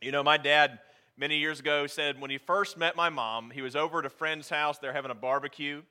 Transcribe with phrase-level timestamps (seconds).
[0.00, 0.78] You know, my dad
[1.16, 4.10] many years ago said when he first met my mom, he was over at a
[4.10, 5.82] friend's house, they're having a barbecue,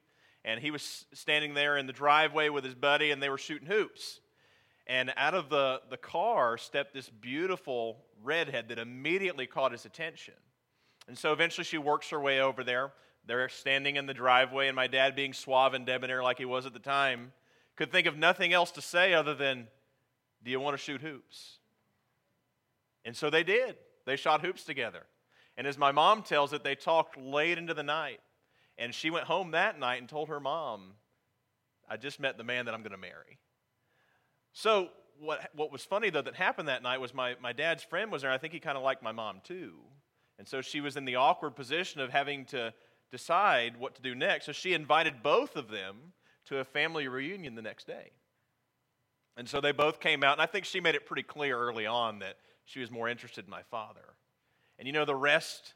[0.46, 3.68] and he was standing there in the driveway with his buddy, and they were shooting
[3.68, 4.22] hoops.
[4.88, 10.36] And out of the, the car stepped this beautiful redhead that immediately caught his attention.
[11.10, 12.94] And so eventually she works her way over there.
[13.26, 16.66] They're standing in the driveway, and my dad, being suave and debonair like he was
[16.66, 17.34] at the time,
[17.76, 19.68] could think of nothing else to say other than,
[20.46, 21.58] Do you want to shoot hoops?
[23.04, 23.76] And so they did.
[24.08, 25.04] They shot hoops together.
[25.58, 28.22] And as my mom tells it, they talked late into the night.
[28.78, 30.94] And she went home that night and told her mom,
[31.90, 33.38] I just met the man that I'm going to marry.
[34.54, 34.90] So,
[35.20, 38.22] what, what was funny, though, that happened that night was my, my dad's friend was
[38.22, 38.32] there.
[38.32, 39.74] I think he kind of liked my mom, too.
[40.40, 42.74] And so she was in the awkward position of having to
[43.12, 44.46] decide what to do next.
[44.46, 46.14] So she invited both of them
[46.46, 48.12] to a family reunion the next day.
[49.36, 51.86] And so they both came out, and I think she made it pretty clear early
[51.86, 54.14] on that she was more interested in my father.
[54.78, 55.74] And you know, the rest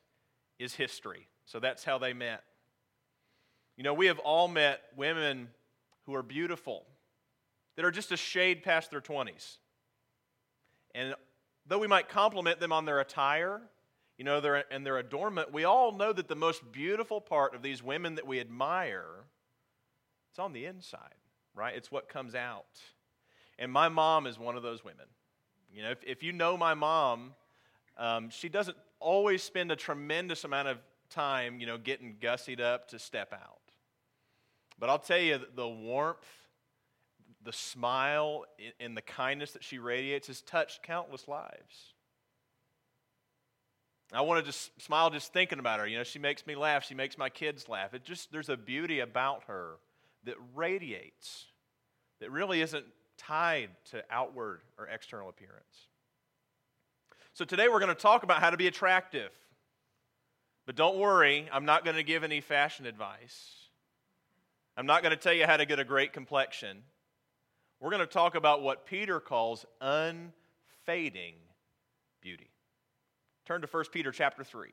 [0.60, 1.28] is history.
[1.46, 2.44] So that's how they met.
[3.78, 5.48] You know, we have all met women
[6.06, 6.86] who are beautiful,
[7.76, 9.58] that are just a shade past their 20s.
[10.94, 11.16] And
[11.66, 13.62] though we might compliment them on their attire,
[14.18, 17.62] you know, their, and their adornment, we all know that the most beautiful part of
[17.62, 19.26] these women that we admire,
[20.30, 21.16] it's on the inside,
[21.56, 21.76] right?
[21.76, 22.82] It's what comes out.
[23.58, 25.06] And my mom is one of those women.
[25.74, 27.34] You know, if, if you know my mom,
[27.98, 30.78] um, she doesn't always spend a tremendous amount of
[31.10, 33.60] time, you know, getting gussied up to step out.
[34.80, 36.18] But I'll tell you, the warmth,
[37.44, 38.46] the smile,
[38.80, 41.94] and the kindness that she radiates has touched countless lives.
[44.14, 45.88] I want to just smile just thinking about her.
[45.88, 46.84] You know, she makes me laugh.
[46.86, 47.94] She makes my kids laugh.
[47.94, 49.76] It just, there's a beauty about her
[50.26, 51.46] that radiates,
[52.20, 52.86] that really isn't
[53.28, 55.88] tied to outward or external appearance.
[57.34, 59.32] So today we're going to talk about how to be attractive.
[60.66, 63.68] But don't worry, I'm not going to give any fashion advice.
[64.78, 66.84] I'm not going to tell you how to get a great complexion.
[67.80, 71.34] We're going to talk about what Peter calls unfading
[72.22, 72.50] beauty.
[73.46, 74.70] Turn to 1 Peter chapter 3.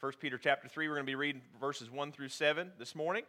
[0.00, 3.24] 1 Peter chapter 3, we're going to be reading verses 1 through 7 this morning.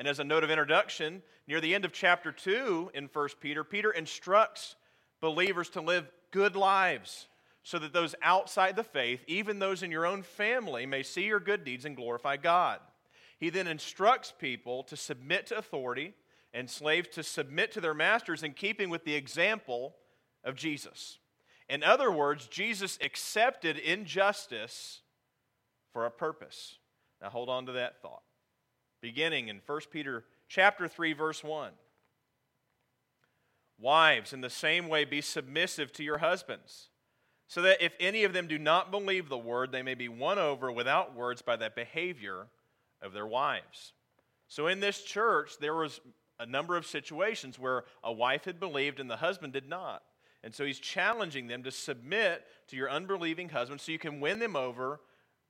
[0.00, 3.62] And as a note of introduction, near the end of chapter 2 in 1 Peter,
[3.62, 4.76] Peter instructs
[5.20, 7.28] believers to live good lives
[7.64, 11.38] so that those outside the faith, even those in your own family, may see your
[11.38, 12.80] good deeds and glorify God.
[13.38, 16.14] He then instructs people to submit to authority
[16.54, 19.96] and slaves to submit to their masters in keeping with the example
[20.44, 21.18] of Jesus.
[21.68, 25.02] In other words, Jesus accepted injustice
[25.92, 26.78] for a purpose.
[27.20, 28.22] Now hold on to that thought.
[29.00, 31.72] Beginning in 1 Peter chapter 3 verse 1.
[33.78, 36.90] Wives, in the same way be submissive to your husbands
[37.50, 40.38] so that if any of them do not believe the word, they may be won
[40.38, 42.46] over without words by the behavior
[43.02, 43.92] of their wives.
[44.46, 46.00] So in this church, there was
[46.38, 50.04] a number of situations where a wife had believed and the husband did not.
[50.44, 54.38] And so he's challenging them to submit to your unbelieving husband so you can win
[54.38, 55.00] them over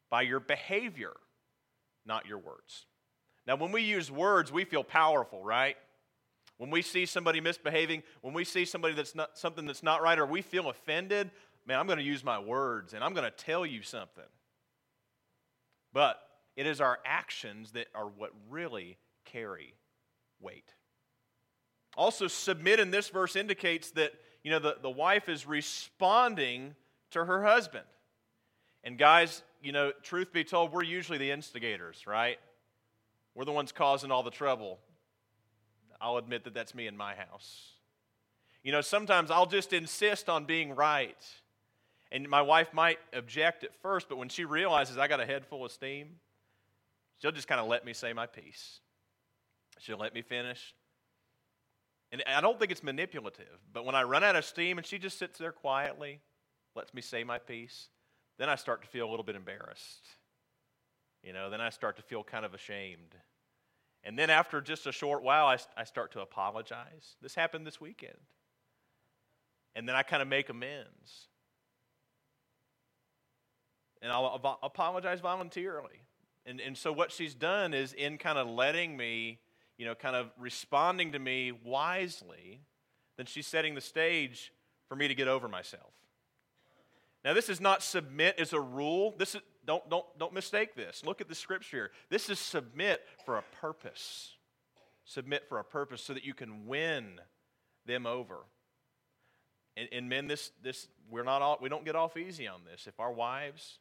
[0.09, 1.13] by your behavior,
[2.07, 2.87] not your words.
[3.51, 5.77] Now, when we use words, we feel powerful, right?
[6.59, 10.21] When we see somebody misbehaving, when we see somebody that's not something that's not right,
[10.21, 11.33] or we feel offended,
[11.67, 14.23] man, I'm going to use my words and I'm going to tell you something.
[15.93, 16.21] But
[16.55, 19.75] it is our actions that are what really carry
[20.41, 20.73] weight.
[21.97, 24.13] Also, submit in this verse indicates that,
[24.45, 26.77] you know, the, the wife is responding
[27.11, 27.87] to her husband.
[28.85, 32.39] And guys, you know, truth be told, we're usually the instigators, right?
[33.35, 34.79] We're the ones causing all the trouble.
[36.01, 37.73] I'll admit that that's me in my house.
[38.63, 41.23] You know, sometimes I'll just insist on being right.
[42.13, 45.47] And my wife might object at first, but when she realizes I got a head
[45.47, 46.17] full of steam,
[47.19, 48.81] she'll just kind of let me say my piece.
[49.79, 50.75] She'll let me finish.
[52.13, 54.99] And I don't think it's manipulative, but when I run out of steam and she
[54.99, 56.21] just sits there quietly,
[56.75, 57.89] lets me say my piece,
[58.37, 60.09] then I start to feel a little bit embarrassed.
[61.23, 63.15] You know, then I start to feel kind of ashamed.
[64.03, 67.17] And then after just a short while, I, I start to apologize.
[67.21, 68.17] This happened this weekend.
[69.75, 71.29] And then I kind of make amends
[74.03, 76.03] and I'll apologize voluntarily.
[76.47, 79.39] And, and so what she's done is in kind of letting me,
[79.77, 82.63] you know, kind of responding to me wisely,
[83.17, 84.53] then she's setting the stage
[84.89, 85.93] for me to get over myself.
[87.25, 89.15] Now, this is not submit as a rule.
[89.19, 91.03] This is, don't, don't, don't mistake this.
[91.05, 91.91] Look at the scripture.
[92.09, 94.33] This is submit for a purpose.
[95.05, 97.21] Submit for a purpose so that you can win
[97.87, 98.39] them over.
[99.77, 102.87] And, and men, this, this, we're not all, we don't get off easy on this.
[102.87, 103.79] If our wives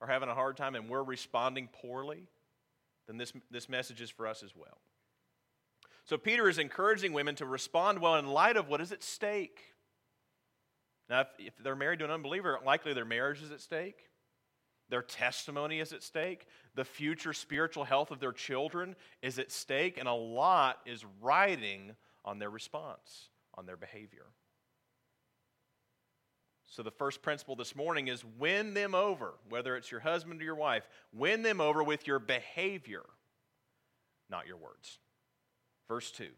[0.00, 2.28] are having a hard time and we're responding poorly,
[3.06, 4.78] then this, this message is for us as well.
[6.04, 9.60] So Peter is encouraging women to respond well in light of what is at stake.
[11.08, 14.09] Now, if, if they're married to an unbeliever, likely their marriage is at stake.
[14.90, 16.46] Their testimony is at stake.
[16.74, 19.96] The future spiritual health of their children is at stake.
[19.98, 21.94] And a lot is riding
[22.24, 24.26] on their response, on their behavior.
[26.66, 30.44] So, the first principle this morning is win them over, whether it's your husband or
[30.44, 33.02] your wife, win them over with your behavior,
[34.30, 34.98] not your words.
[35.88, 36.28] Verse 2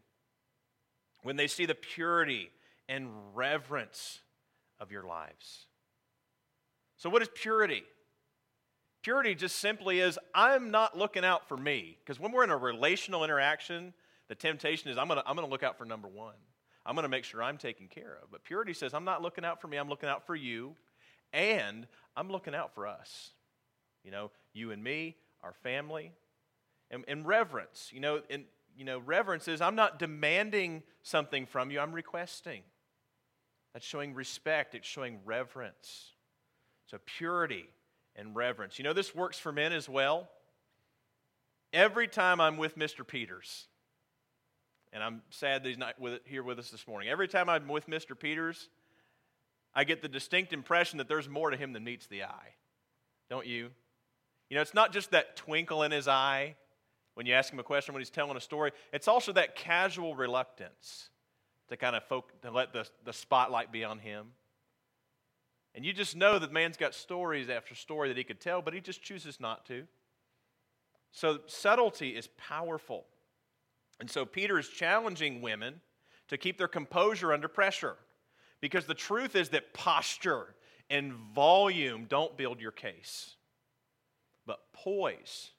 [1.23, 2.51] When they see the purity
[2.89, 4.21] and reverence
[4.81, 5.67] of your lives.
[6.97, 7.83] So, what is purity?
[9.03, 11.99] Purity just simply is I'm not looking out for me.
[12.05, 13.93] Because when we're in a relational interaction,
[14.29, 16.35] the temptation is I'm going to I'm going to look out for number one.
[16.87, 18.31] I'm going to make sure I'm taken care of.
[18.31, 20.75] But purity says, I'm not looking out for me, I'm looking out for you,
[21.33, 23.31] and I'm looking out for us.
[24.05, 26.13] You know, you and me, our family.
[26.91, 28.45] And, and reverence, you know, and,
[28.77, 32.63] you know, reverence is I'm not demanding something from you, I'm requesting.
[33.73, 36.11] That's showing respect, it's showing reverence.
[36.89, 37.65] So, purity
[38.17, 38.79] and reverence.
[38.79, 40.29] You know, this works for men as well.
[41.73, 43.07] Every time I'm with Mr.
[43.07, 43.67] Peters,
[44.93, 47.09] and I'm sad that he's not with, here with us this morning.
[47.09, 48.19] Every time I'm with Mr.
[48.19, 48.69] Peters,
[49.75, 52.55] I get the distinct impression that there's more to him than meets the eye.
[53.31, 53.71] Don't you?
[54.51, 56.57] You know, it's not just that twinkle in his eye
[57.15, 60.15] when you ask him a question when he's telling a story, it's also that casual
[60.15, 61.11] reluctance
[61.69, 64.29] to kind of folk, to let the, the spotlight be on him.
[65.75, 68.75] And you just know that man's got stories after story that he could tell, but
[68.75, 69.85] he just chooses not to.
[71.13, 73.07] So subtlety is powerful.
[74.01, 75.81] And so Peter is challenging women
[76.29, 77.97] to keep their composure under pressure.
[78.61, 80.55] Because the truth is that posture
[80.89, 83.37] and volume don't build your case,
[84.47, 85.51] but poise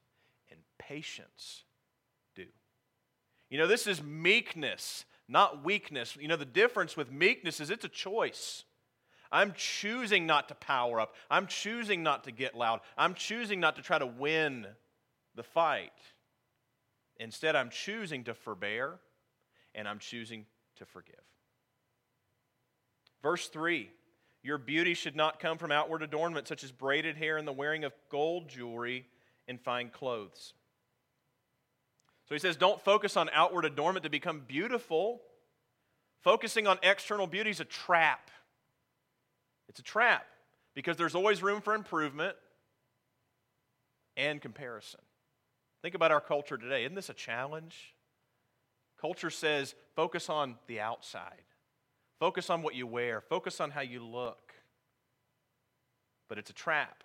[0.49, 1.63] and patience
[2.35, 2.45] do.
[3.49, 6.15] You know, this is meekness, not weakness.
[6.19, 8.63] You know, the difference with meekness is it's a choice.
[9.33, 11.15] I'm choosing not to power up.
[11.29, 12.81] I'm choosing not to get loud.
[12.95, 14.67] I'm choosing not to try to win
[15.35, 15.91] the fight.
[17.19, 18.99] Instead, I'm choosing to forbear
[19.73, 20.45] and I'm choosing
[20.77, 21.15] to forgive.
[23.23, 23.89] Verse 3
[24.43, 27.83] Your beauty should not come from outward adornment, such as braided hair and the wearing
[27.83, 29.07] of gold jewelry
[29.47, 30.53] and fine clothes.
[32.29, 35.21] So he says, don't focus on outward adornment to become beautiful.
[36.21, 38.29] Focusing on external beauty is a trap.
[39.73, 40.27] It's a trap
[40.75, 42.35] because there's always room for improvement
[44.15, 44.99] and comparison.
[45.81, 46.83] Think about our culture today.
[46.83, 47.95] Isn't this a challenge?
[49.01, 51.41] Culture says focus on the outside,
[52.19, 54.53] focus on what you wear, focus on how you look.
[56.29, 57.03] But it's a trap.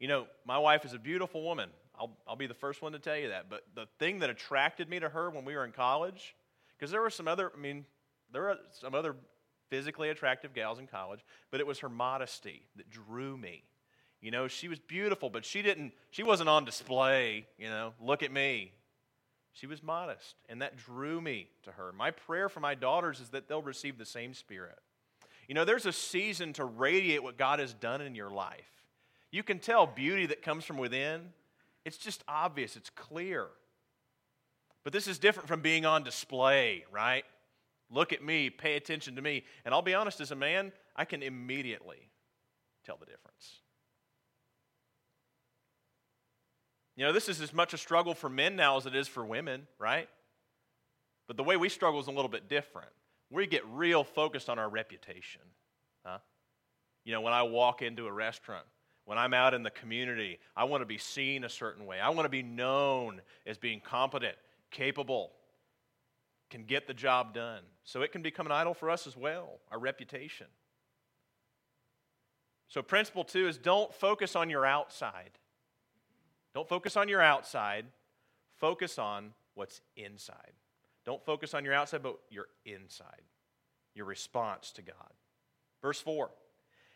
[0.00, 1.68] You know, my wife is a beautiful woman.
[1.94, 3.50] I'll, I'll be the first one to tell you that.
[3.50, 6.34] But the thing that attracted me to her when we were in college,
[6.78, 7.84] because there were some other, I mean,
[8.32, 9.14] there were some other
[9.72, 11.20] physically attractive gals in college,
[11.50, 13.62] but it was her modesty that drew me.
[14.20, 18.22] You know, she was beautiful, but she didn't, she wasn't on display, you know, look
[18.22, 18.72] at me.
[19.54, 21.90] She was modest, and that drew me to her.
[21.96, 24.78] My prayer for my daughters is that they'll receive the same spirit.
[25.48, 28.84] You know, there's a season to radiate what God has done in your life.
[29.30, 31.30] You can tell beauty that comes from within,
[31.86, 33.46] it's just obvious, it's clear.
[34.84, 37.24] But this is different from being on display, right?
[37.92, 39.44] Look at me, pay attention to me.
[39.64, 42.08] And I'll be honest, as a man, I can immediately
[42.84, 43.60] tell the difference.
[46.96, 49.24] You know, this is as much a struggle for men now as it is for
[49.24, 50.08] women, right?
[51.26, 52.90] But the way we struggle is a little bit different.
[53.30, 55.40] We get real focused on our reputation.
[56.04, 56.18] Huh?
[57.04, 58.64] You know, when I walk into a restaurant,
[59.04, 61.98] when I'm out in the community, I want to be seen a certain way.
[61.98, 64.36] I want to be known as being competent,
[64.70, 65.32] capable,
[66.52, 67.62] can get the job done.
[67.82, 70.46] So it can become an idol for us as well, our reputation.
[72.68, 75.30] So, principle two is don't focus on your outside.
[76.54, 77.86] Don't focus on your outside,
[78.58, 80.52] focus on what's inside.
[81.04, 83.22] Don't focus on your outside, but your inside,
[83.94, 85.12] your response to God.
[85.80, 86.30] Verse 4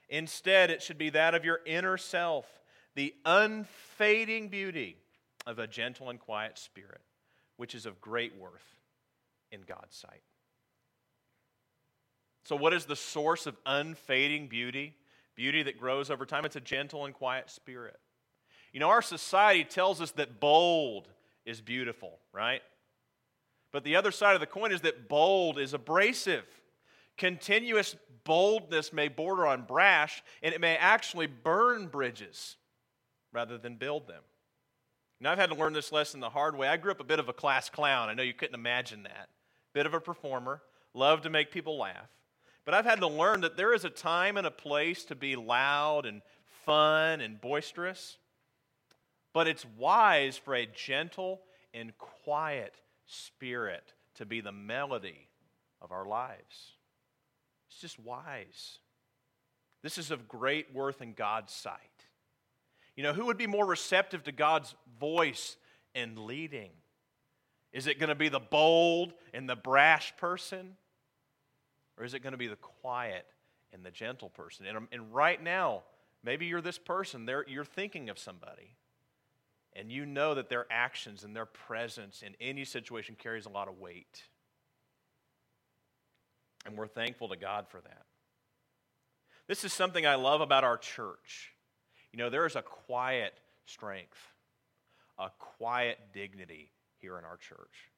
[0.08, 2.46] Instead, it should be that of your inner self,
[2.94, 4.96] the unfading beauty
[5.46, 7.00] of a gentle and quiet spirit,
[7.56, 8.75] which is of great worth
[9.50, 10.22] in God's sight.
[12.44, 14.94] So, what is the source of unfading beauty?
[15.34, 16.44] Beauty that grows over time?
[16.44, 17.98] It's a gentle and quiet spirit.
[18.72, 21.08] You know, our society tells us that bold
[21.44, 22.62] is beautiful, right?
[23.72, 26.44] But the other side of the coin is that bold is abrasive.
[27.18, 32.56] Continuous boldness may border on brash, and it may actually burn bridges
[33.32, 34.22] rather than build them.
[35.20, 36.68] Now, I've had to learn this lesson the hard way.
[36.68, 38.08] I grew up a bit of a class clown.
[38.08, 39.28] I know you couldn't imagine that.
[39.76, 40.62] Bit of a performer,
[40.94, 42.08] loved to make people laugh.
[42.64, 45.36] But I've had to learn that there is a time and a place to be
[45.36, 46.22] loud and
[46.64, 48.16] fun and boisterous.
[49.34, 51.42] But it's wise for a gentle
[51.74, 55.28] and quiet spirit to be the melody
[55.82, 56.72] of our lives.
[57.68, 58.78] It's just wise.
[59.82, 62.06] This is of great worth in God's sight.
[62.96, 65.58] You know, who would be more receptive to God's voice
[65.94, 66.70] and leading?
[67.76, 70.78] Is it going to be the bold and the brash person?
[71.98, 73.26] Or is it going to be the quiet
[73.70, 74.64] and the gentle person?
[74.64, 75.82] And, um, and right now,
[76.24, 78.76] maybe you're this person, you're thinking of somebody,
[79.74, 83.68] and you know that their actions and their presence in any situation carries a lot
[83.68, 84.22] of weight.
[86.64, 88.06] And we're thankful to God for that.
[89.48, 91.52] This is something I love about our church.
[92.10, 93.34] You know, there is a quiet
[93.66, 94.16] strength,
[95.18, 97.90] a quiet dignity here in our church.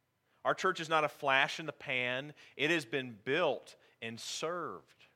[0.45, 5.07] Our church is not a flash in the pan, it has been built and served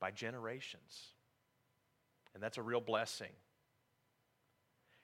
[0.00, 1.08] by generations.
[2.34, 3.32] And that's a real blessing.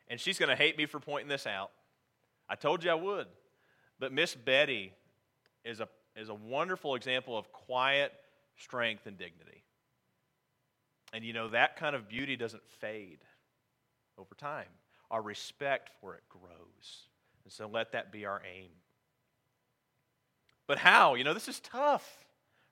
[0.08, 1.70] And she's going to hate me for pointing this out.
[2.48, 3.26] I told you I would.
[3.98, 4.92] But Miss Betty
[5.64, 8.12] is a is a wonderful example of quiet
[8.56, 9.62] strength and dignity.
[11.12, 13.18] And you know, that kind of beauty doesn't fade
[14.18, 14.66] over time.
[15.10, 17.06] Our respect for it grows.
[17.48, 18.68] And so let that be our aim.
[20.66, 21.14] But how?
[21.14, 22.06] You know, this is tough,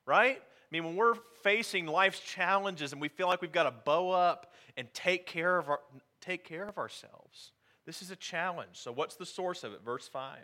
[0.05, 0.37] right?
[0.37, 4.11] I mean, when we're facing life's challenges and we feel like we've got to bow
[4.11, 5.81] up and take care of, our,
[6.21, 7.53] take care of ourselves,
[7.87, 8.73] this is a challenge.
[8.75, 9.81] So, what's the source of it?
[9.83, 10.41] Verse 5.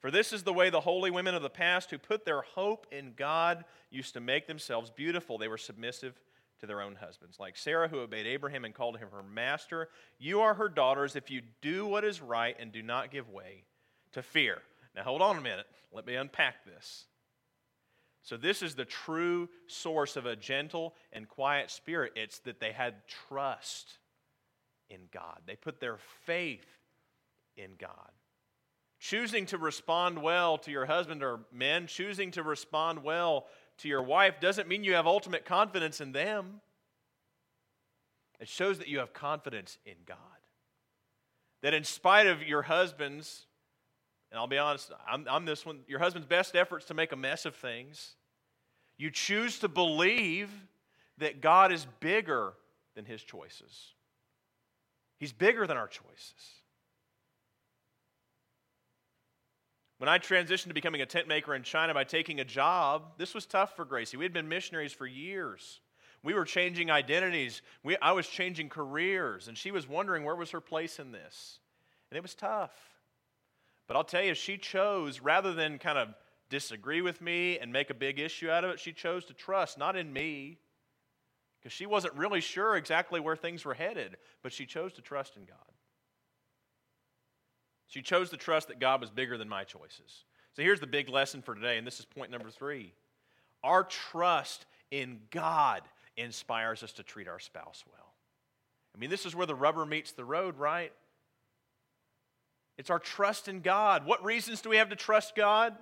[0.00, 2.88] For this is the way the holy women of the past who put their hope
[2.90, 5.38] in God used to make themselves beautiful.
[5.38, 6.20] They were submissive
[6.64, 7.38] to their own husbands.
[7.38, 11.30] Like Sarah, who obeyed Abraham and called him her master, you are her daughters if
[11.30, 13.64] you do what is right and do not give way
[14.12, 14.58] to fear.
[14.96, 15.66] Now, hold on a minute.
[15.92, 17.04] Let me unpack this.
[18.22, 22.12] So, this is the true source of a gentle and quiet spirit.
[22.16, 22.94] It's that they had
[23.28, 23.98] trust
[24.88, 26.66] in God, they put their faith
[27.56, 28.10] in God.
[29.00, 33.46] Choosing to respond well to your husband or men, choosing to respond well
[33.78, 36.60] to your wife doesn't mean you have ultimate confidence in them.
[38.40, 40.18] It shows that you have confidence in God.
[41.62, 43.46] That in spite of your husband's,
[44.30, 47.16] and I'll be honest, I'm, I'm this one, your husband's best efforts to make a
[47.16, 48.16] mess of things,
[48.98, 50.50] you choose to believe
[51.18, 52.52] that God is bigger
[52.94, 53.94] than his choices.
[55.18, 56.34] He's bigger than our choices.
[60.04, 63.32] When I transitioned to becoming a tent maker in China by taking a job, this
[63.32, 64.18] was tough for Gracie.
[64.18, 65.80] We had been missionaries for years.
[66.22, 67.62] We were changing identities.
[67.82, 71.58] We, I was changing careers, and she was wondering where was her place in this.
[72.10, 72.74] And it was tough.
[73.86, 76.08] But I'll tell you, she chose, rather than kind of
[76.50, 79.78] disagree with me and make a big issue out of it, she chose to trust,
[79.78, 80.58] not in me,
[81.62, 85.38] because she wasn't really sure exactly where things were headed, but she chose to trust
[85.38, 85.73] in God.
[87.86, 90.24] She chose to trust that God was bigger than my choices.
[90.54, 92.92] So here's the big lesson for today, and this is point number three.
[93.62, 95.82] Our trust in God
[96.16, 98.14] inspires us to treat our spouse well.
[98.94, 100.92] I mean, this is where the rubber meets the road, right?
[102.78, 104.06] It's our trust in God.
[104.06, 105.76] What reasons do we have to trust God?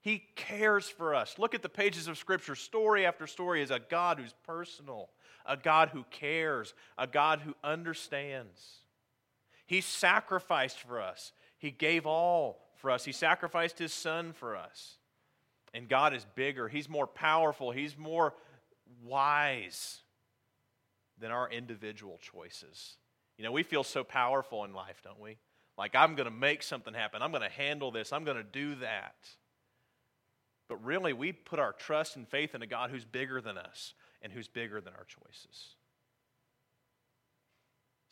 [0.00, 1.38] He cares for us.
[1.38, 2.54] Look at the pages of Scripture.
[2.56, 5.10] Story after story is a God who's personal,
[5.46, 8.81] a God who cares, a God who understands.
[9.66, 11.32] He sacrificed for us.
[11.58, 13.04] He gave all for us.
[13.04, 14.98] He sacrificed his son for us.
[15.74, 18.34] And God is bigger, He's more powerful, He's more
[19.02, 20.00] wise
[21.18, 22.96] than our individual choices.
[23.38, 25.38] You know, we feel so powerful in life, don't we?
[25.78, 27.22] Like, I'm going to make something happen.
[27.22, 28.12] I'm going to handle this.
[28.12, 29.14] I'm going to do that.
[30.68, 33.94] But really, we put our trust and faith in a God who's bigger than us
[34.20, 35.76] and who's bigger than our choices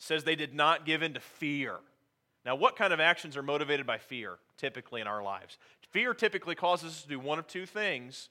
[0.01, 1.77] says they did not give in to fear.
[2.43, 5.59] Now, what kind of actions are motivated by fear typically in our lives?
[5.91, 8.29] Fear typically causes us to do one of two things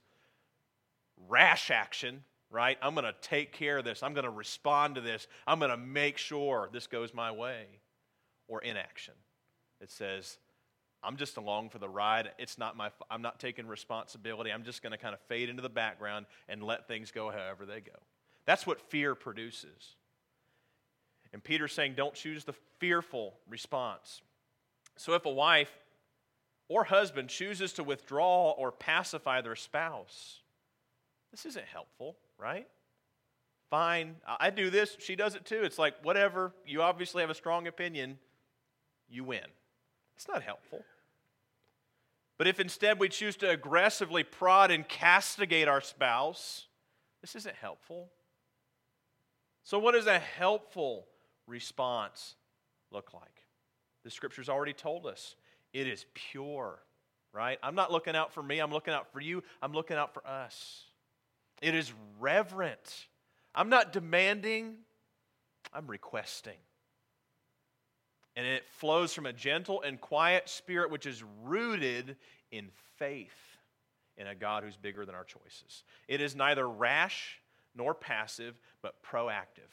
[1.28, 2.76] rash action, right?
[2.82, 4.02] I'm going to take care of this.
[4.02, 5.28] I'm going to respond to this.
[5.46, 7.66] I'm going to make sure this goes my way.
[8.48, 9.14] Or inaction.
[9.80, 10.38] It says,
[11.04, 12.32] I'm just along for the ride.
[12.36, 14.50] It's not my, I'm not taking responsibility.
[14.50, 17.64] I'm just going to kind of fade into the background and let things go however
[17.64, 17.92] they go.
[18.44, 19.94] That's what fear produces.
[21.32, 24.22] And Peter's saying, don't choose the fearful response.
[24.96, 25.72] So if a wife
[26.68, 30.40] or husband chooses to withdraw or pacify their spouse,
[31.30, 32.66] this isn't helpful, right?
[33.70, 35.62] Fine, I do this, she does it too.
[35.62, 38.18] It's like, whatever, you obviously have a strong opinion,
[39.08, 39.46] you win.
[40.16, 40.84] It's not helpful.
[42.36, 46.66] But if instead we choose to aggressively prod and castigate our spouse,
[47.20, 48.08] this isn't helpful.
[49.62, 51.06] So, what is a helpful
[51.50, 52.36] response
[52.90, 53.44] look like?
[54.04, 55.34] The scripture's already told us
[55.72, 56.78] it is pure,
[57.32, 57.58] right?
[57.62, 60.26] I'm not looking out for me, I'm looking out for you, I'm looking out for
[60.26, 60.84] us.
[61.60, 63.06] It is reverent.
[63.54, 64.76] I'm not demanding,
[65.74, 66.56] I'm requesting.
[68.36, 72.16] And it flows from a gentle and quiet spirit which is rooted
[72.50, 73.58] in faith
[74.16, 75.82] in a God who's bigger than our choices.
[76.08, 77.40] It is neither rash
[77.74, 79.70] nor passive, but proactive.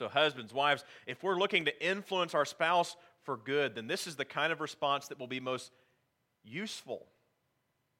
[0.00, 4.16] So, husbands, wives, if we're looking to influence our spouse for good, then this is
[4.16, 5.72] the kind of response that will be most
[6.42, 7.04] useful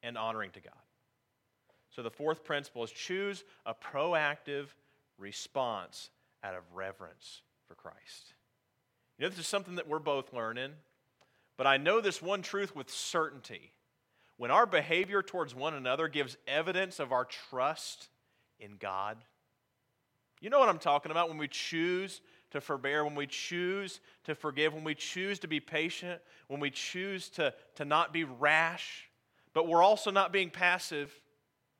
[0.01, 0.73] and honoring to God.
[1.91, 4.69] So, the fourth principle is choose a proactive
[5.19, 6.09] response
[6.43, 8.33] out of reverence for Christ.
[9.19, 10.71] You know, this is something that we're both learning,
[11.55, 13.73] but I know this one truth with certainty.
[14.37, 18.09] When our behavior towards one another gives evidence of our trust
[18.59, 19.17] in God,
[20.41, 22.19] you know what I'm talking about when we choose
[22.51, 26.69] to forbear, when we choose to forgive, when we choose to be patient, when we
[26.69, 29.09] choose to, to not be rash,
[29.53, 31.13] but we're also not being passive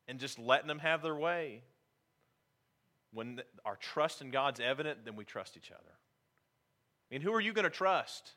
[0.07, 1.63] and just letting them have their way.
[3.13, 5.91] When our trust in God's evident, then we trust each other.
[7.09, 8.31] I mean, who are you going to trust?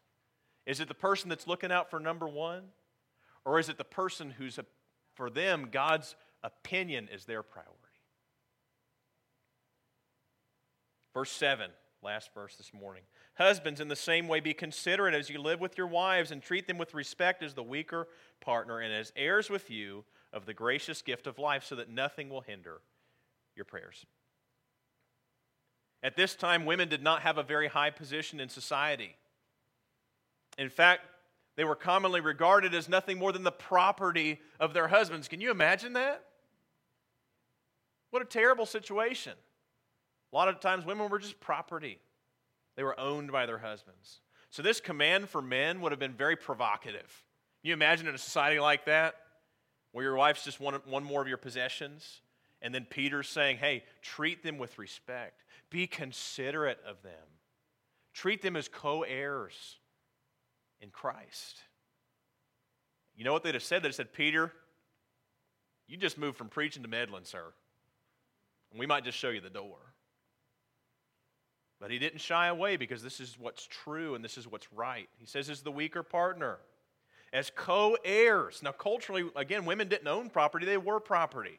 [0.67, 2.65] Is it the person that's looking out for number one?
[3.45, 4.65] Or is it the person who's, a,
[5.15, 7.84] for them, God's opinion is their priority?
[11.15, 11.71] Verse 7,
[12.03, 13.05] last verse this morning.
[13.37, 16.67] Husbands, in the same way, be considerate as you live with your wives and treat
[16.67, 18.09] them with respect as the weaker
[18.41, 22.29] partner and as heirs with you of the gracious gift of life, so that nothing
[22.29, 22.81] will hinder
[23.55, 24.05] your prayers.
[26.03, 29.17] At this time, women did not have a very high position in society.
[30.59, 31.03] In fact,
[31.57, 35.29] they were commonly regarded as nothing more than the property of their husbands.
[35.29, 36.25] Can you imagine that?
[38.11, 39.35] What a terrible situation.
[40.35, 42.01] A lot of times, women were just property,
[42.77, 44.19] they were owned by their husbands.
[44.51, 47.25] So, this command for men would have been very provocative.
[47.63, 49.15] Can you imagine in a society like that,
[49.93, 52.21] where your wife's just one, one more of your possessions?
[52.61, 55.45] And then Peter's saying, hey, treat them with respect.
[55.71, 57.13] Be considerate of them.
[58.13, 59.77] Treat them as co heirs
[60.81, 61.59] in Christ.
[63.15, 63.83] You know what they'd have said?
[63.83, 64.53] They'd have said, Peter,
[65.87, 67.53] you just moved from preaching to meddling, sir.
[68.73, 69.94] And we might just show you the door.
[71.81, 75.09] But he didn't shy away because this is what's true and this is what's right.
[75.19, 76.59] He says, as the weaker partner,
[77.33, 78.61] as co heirs.
[78.63, 81.59] Now, culturally, again, women didn't own property, they were property.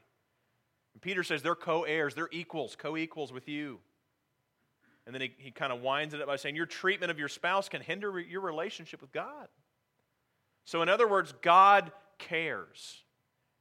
[0.93, 3.79] And Peter says they're co heirs, they're equals, co equals with you.
[5.05, 7.27] And then he, he kind of winds it up by saying, Your treatment of your
[7.27, 9.49] spouse can hinder your relationship with God.
[10.63, 13.03] So, in other words, God cares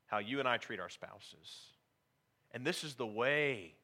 [0.07, 1.73] how you and I treat our spouses.
[2.53, 3.75] And this is the way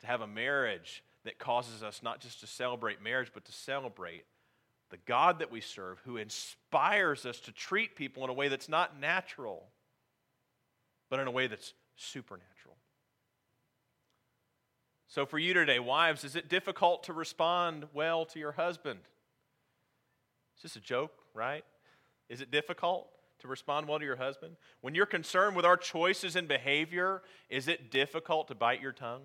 [0.00, 4.24] to have a marriage that causes us not just to celebrate marriage, but to celebrate
[4.90, 8.68] the God that we serve who inspires us to treat people in a way that's
[8.68, 9.66] not natural,
[11.10, 12.76] but in a way that's supernatural.
[15.08, 19.00] So, for you today, wives, is it difficult to respond well to your husband?
[20.56, 21.64] Is this a joke, right?
[22.28, 24.56] Is it difficult to respond well to your husband?
[24.80, 29.22] When you're concerned with our choices and behavior, is it difficult to bite your tongue?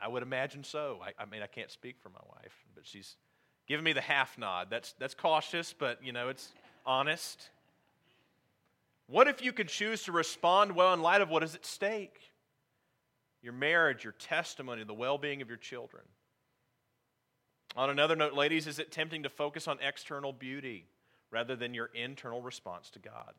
[0.00, 0.98] I would imagine so.
[1.02, 3.16] I, I mean, I can't speak for my wife, but she's
[3.66, 4.68] giving me the half nod.
[4.70, 6.52] That's, that's cautious, but, you know, it's
[6.84, 7.50] honest.
[9.06, 12.32] What if you could choose to respond well in light of what is at stake?
[13.44, 16.02] your marriage, your testimony, the well being of your children.
[17.76, 20.86] On another note, ladies, is it tempting to focus on external beauty
[21.30, 23.34] rather than your internal response to God?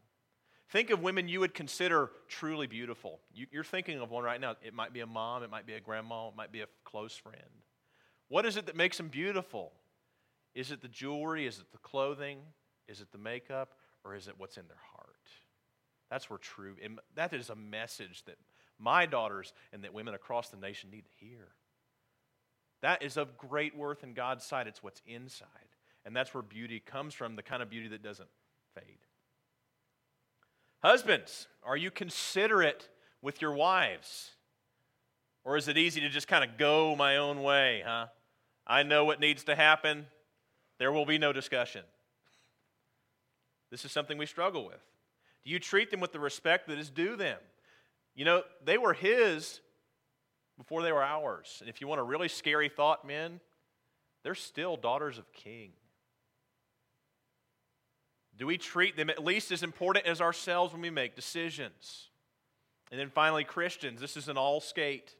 [0.69, 3.19] Think of women you would consider truly beautiful.
[3.33, 4.55] You, are thinking of one right now.
[4.63, 7.15] It might be a mom, it might be a grandma, it might be a close
[7.15, 7.39] friend.
[8.29, 9.71] What is it that makes them beautiful?
[10.55, 11.45] Is it the jewelry?
[11.45, 12.39] Is it the clothing?
[12.87, 13.73] Is it the makeup?
[14.03, 15.15] Or is it what's in their heart?
[16.09, 16.75] That's where true,
[17.15, 18.37] that is a message that
[18.77, 21.47] my daughters and that women across the nation need to hear.
[22.81, 24.67] That is of great worth in God's sight.
[24.67, 25.47] It's what's inside.
[26.05, 28.29] And that's where beauty comes from, the kind of beauty that doesn't
[28.75, 28.99] fade.
[30.83, 32.89] Husbands, are you considerate
[33.21, 34.31] with your wives?
[35.43, 38.07] Or is it easy to just kind of go my own way, huh?
[38.67, 40.07] I know what needs to happen.
[40.79, 41.83] There will be no discussion.
[43.71, 44.81] This is something we struggle with.
[45.43, 47.37] Do you treat them with the respect that is due them?
[48.15, 49.59] You know, they were His
[50.57, 51.57] before they were ours.
[51.59, 53.39] And if you want a really scary thought, men,
[54.23, 55.71] they're still daughters of King.
[58.37, 62.09] Do we treat them at least as important as ourselves when we make decisions?
[62.91, 65.15] And then finally, Christians, this is an all skate.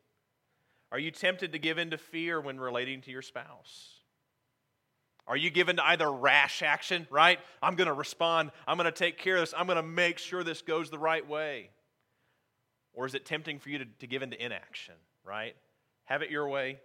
[0.92, 3.96] Are you tempted to give in to fear when relating to your spouse?
[5.28, 7.40] Are you given to either rash action, right?
[7.62, 8.52] I'm going to respond.
[8.68, 9.54] I'm going to take care of this.
[9.58, 11.70] I'm going to make sure this goes the right way.
[12.94, 15.56] Or is it tempting for you to, to give into inaction, right?
[16.06, 16.80] Have it your way.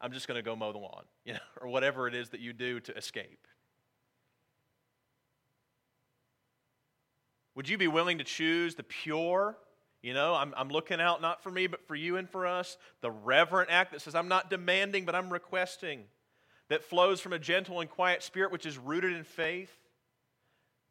[0.00, 2.40] I'm just going to go mow the lawn, you know, or whatever it is that
[2.40, 3.46] you do to escape.
[7.60, 9.54] Would you be willing to choose the pure,
[10.00, 12.78] you know, I'm, I'm looking out not for me, but for you and for us,
[13.02, 16.04] the reverent act that says, I'm not demanding, but I'm requesting,
[16.70, 19.70] that flows from a gentle and quiet spirit which is rooted in faith?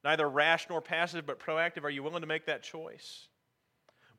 [0.04, 1.84] Neither rash nor passive, but proactive.
[1.86, 3.30] Are you willing to make that choice?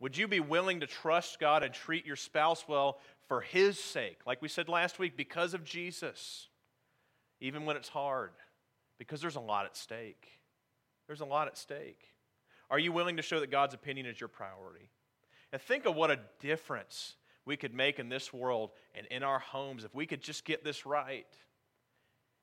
[0.00, 4.18] Would you be willing to trust God and treat your spouse well for His sake?
[4.26, 6.48] Like we said last week, because of Jesus,
[7.40, 8.32] even when it's hard,
[8.98, 10.26] because there's a lot at stake.
[11.06, 12.08] There's a lot at stake.
[12.70, 14.90] Are you willing to show that God's opinion is your priority?
[15.52, 19.40] And think of what a difference we could make in this world and in our
[19.40, 21.26] homes if we could just get this right.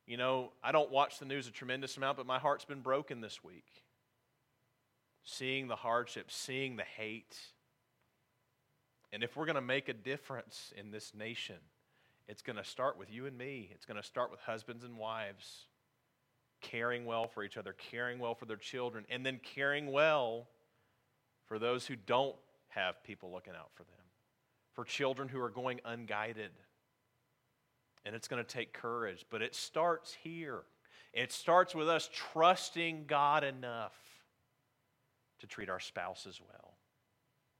[0.05, 3.21] You know, I don't watch the news a tremendous amount, but my heart's been broken
[3.21, 3.83] this week.
[5.23, 7.37] Seeing the hardship, seeing the hate.
[9.13, 11.57] And if we're going to make a difference in this nation,
[12.27, 13.69] it's going to start with you and me.
[13.73, 15.67] It's going to start with husbands and wives
[16.61, 20.47] caring well for each other, caring well for their children, and then caring well
[21.45, 22.35] for those who don't
[22.69, 24.05] have people looking out for them,
[24.73, 26.51] for children who are going unguided.
[28.05, 30.61] And it's going to take courage, but it starts here.
[31.13, 33.95] It starts with us trusting God enough
[35.39, 36.73] to treat our spouses well,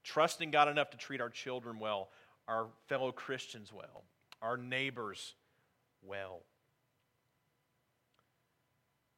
[0.04, 2.08] trusting God enough to treat our children well,
[2.46, 4.04] our fellow Christians well,
[4.40, 5.34] our neighbors
[6.02, 6.40] well.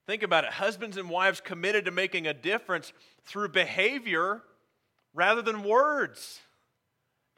[0.07, 2.93] Think about it husbands and wives committed to making a difference
[3.25, 4.43] through behavior
[5.15, 6.41] rather than words.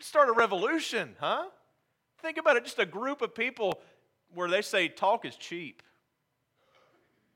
[0.00, 1.44] Start a revolution, huh?
[2.20, 3.80] Think about it just a group of people
[4.34, 5.82] where they say talk is cheap,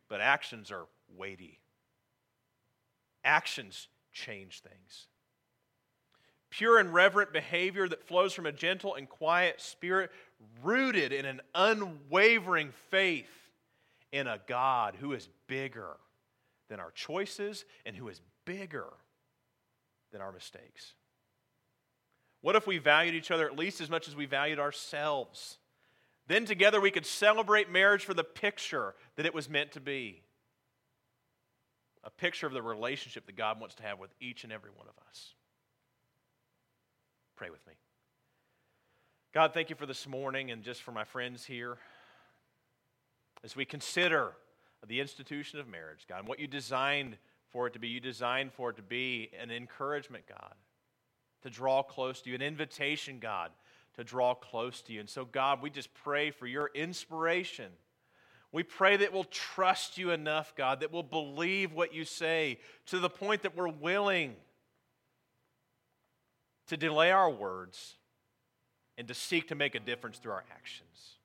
[0.09, 0.87] but actions are
[1.17, 1.59] weighty.
[3.25, 5.09] Actions change things.
[6.51, 10.11] Pure and reverent behavior that flows from a gentle and quiet spirit,
[10.62, 13.45] rooted in an unwavering faith
[14.12, 15.97] in a God who is bigger
[16.69, 18.87] than our choices and who is bigger
[20.12, 20.95] than our mistakes.
[22.40, 25.59] What if we valued each other at least as much as we valued ourselves?
[26.29, 30.23] Then together we could celebrate marriage for the picture that it was meant to be
[32.05, 34.87] a picture of the relationship that God wants to have with each and every one
[34.87, 35.35] of us.
[37.37, 37.75] Pray with me.
[39.35, 41.79] God, thank you for this morning and just for my friends here
[43.46, 44.32] as we consider
[44.88, 47.16] the institution of marriage, God, and what you designed
[47.52, 47.87] for it to be.
[47.87, 50.54] You designed for it to be an encouragement, God,
[51.42, 53.52] to draw close to you, an invitation, God,
[53.94, 54.98] to draw close to you.
[54.98, 57.70] And so, God, we just pray for your inspiration.
[58.50, 62.98] We pray that we'll trust you enough, God, that we'll believe what you say to
[62.98, 64.35] the point that we're willing
[66.66, 67.94] to delay our words
[68.98, 71.15] and to seek to make a difference through our actions.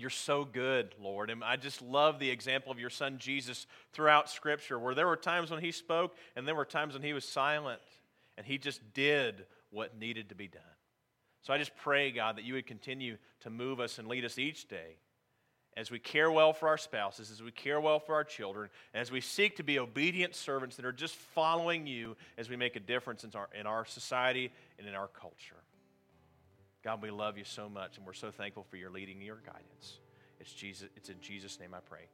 [0.00, 1.28] You're so good, Lord.
[1.28, 5.16] And I just love the example of your son Jesus throughout Scripture, where there were
[5.16, 7.82] times when he spoke and there were times when he was silent,
[8.38, 10.62] and he just did what needed to be done.
[11.42, 14.38] So I just pray, God, that you would continue to move us and lead us
[14.38, 14.96] each day
[15.76, 19.12] as we care well for our spouses, as we care well for our children, as
[19.12, 22.80] we seek to be obedient servants that are just following you as we make a
[22.80, 25.56] difference in our, in our society and in our culture.
[26.82, 29.40] God, we love you so much, and we're so thankful for your leading and your
[29.44, 29.98] guidance.
[30.38, 32.08] It's, Jesus, it's in Jesus' name I pray.